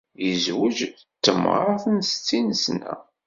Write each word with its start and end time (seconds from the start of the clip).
Yezweǧ 0.25 0.77
d 1.15 1.19
temɣart 1.23 1.83
n 1.95 1.97
settin 2.03 2.47
sna. 2.63 2.93